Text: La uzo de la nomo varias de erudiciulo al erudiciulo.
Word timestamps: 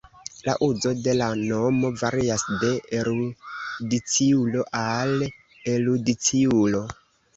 La 0.45 0.53
uzo 0.67 0.93
de 1.07 1.11
la 1.17 1.25
nomo 1.41 1.91
varias 2.03 2.45
de 2.63 2.71
erudiciulo 3.01 4.65
al 4.81 5.27
erudiciulo. 5.75 6.83